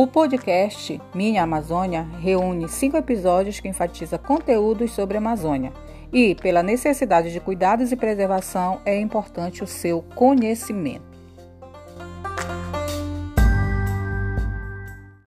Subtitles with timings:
[0.00, 5.72] O podcast Minha Amazônia reúne cinco episódios que enfatiza conteúdos sobre a Amazônia.
[6.12, 11.07] E, pela necessidade de cuidados e preservação, é importante o seu conhecimento.